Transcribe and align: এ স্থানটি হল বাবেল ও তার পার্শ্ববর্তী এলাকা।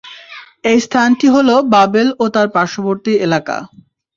এ 0.63 0.83
স্থানটি 0.83 1.27
হল 1.35 1.49
বাবেল 1.73 2.07
ও 2.19 2.35
তার 2.35 2.47
পার্শ্ববর্তী 2.55 3.13
এলাকা। 3.25 3.57